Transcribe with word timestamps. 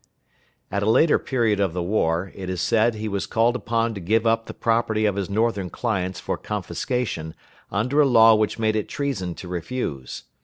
_"At 0.71 0.81
a 0.81 0.89
later 0.89 1.19
period 1.19 1.59
of 1.59 1.73
the 1.73 1.83
war, 1.83 2.31
it 2.33 2.49
is 2.49 2.59
said 2.59 2.95
he 2.95 3.07
was 3.07 3.27
called 3.27 3.55
upon 3.55 3.93
to 3.93 4.01
give 4.01 4.25
up 4.25 4.47
the 4.47 4.53
property 4.55 5.05
of 5.05 5.15
his 5.15 5.29
Northern 5.29 5.69
clients 5.69 6.19
for 6.19 6.39
confiscation, 6.39 7.35
under 7.69 8.01
a 8.01 8.07
law 8.07 8.33
which 8.33 8.57
made 8.57 8.75
it 8.75 8.89
treason 8.89 9.35
to 9.35 9.47
refuse. 9.47 10.23